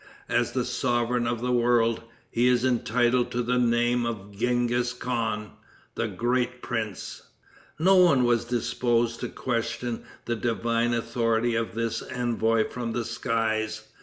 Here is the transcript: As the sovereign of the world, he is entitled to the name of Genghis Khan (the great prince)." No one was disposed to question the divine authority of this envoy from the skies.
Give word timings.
As 0.29 0.53
the 0.53 0.65
sovereign 0.65 1.27
of 1.27 1.41
the 1.41 1.51
world, 1.51 2.01
he 2.31 2.47
is 2.47 2.65
entitled 2.65 3.29
to 3.29 3.43
the 3.43 3.59
name 3.59 4.03
of 4.03 4.35
Genghis 4.35 4.93
Khan 4.93 5.51
(the 5.93 6.07
great 6.07 6.63
prince)." 6.63 7.21
No 7.77 7.97
one 7.97 8.23
was 8.23 8.43
disposed 8.45 9.19
to 9.19 9.29
question 9.29 10.03
the 10.25 10.35
divine 10.35 10.95
authority 10.95 11.53
of 11.53 11.75
this 11.75 12.01
envoy 12.01 12.67
from 12.67 12.93
the 12.93 13.05
skies. 13.05 13.83